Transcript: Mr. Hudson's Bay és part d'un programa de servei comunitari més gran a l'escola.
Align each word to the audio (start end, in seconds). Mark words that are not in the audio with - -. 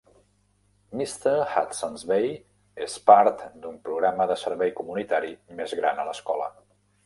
Mr. 0.99 1.33
Hudson's 1.55 2.07
Bay 2.13 2.33
és 2.87 2.97
part 3.11 3.45
d'un 3.67 3.77
programa 3.85 4.29
de 4.35 4.41
servei 4.47 4.75
comunitari 4.83 5.33
més 5.61 5.81
gran 5.83 6.03
a 6.05 6.11
l'escola. 6.13 6.53